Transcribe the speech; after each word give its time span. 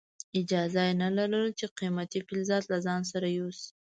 اجازه 0.39 0.81
یې 0.87 0.93
نه 1.01 1.09
لرله 1.15 1.51
چې 1.59 1.65
قیمتي 1.79 2.19
فلزات 2.27 2.63
له 2.71 2.77
ځان 2.85 3.01
سره 3.11 3.27
یوسي. 3.37 3.69